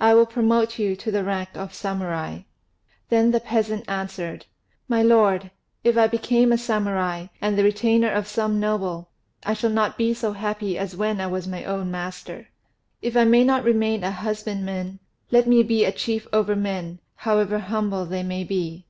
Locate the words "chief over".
15.90-16.54